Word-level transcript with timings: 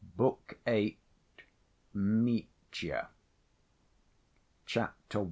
Book 0.17 0.57
VIII. 0.65 0.97
Mitya 1.93 3.09
Chapter 4.65 4.89
I. 4.89 5.19